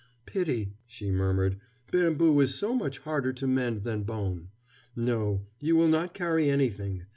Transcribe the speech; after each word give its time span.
"Pity," 0.25 0.73
she 0.87 1.11
murmured, 1.11 1.59
"bamboo 1.91 2.39
is 2.39 2.55
so 2.55 2.73
much 2.73 2.97
harder 2.97 3.31
to 3.33 3.45
mend 3.45 3.83
than 3.83 4.01
bone. 4.01 4.47
No 4.95 5.45
you 5.59 5.75
will 5.75 5.87
not 5.89 6.15
carry 6.15 6.49
anything. 6.49 7.05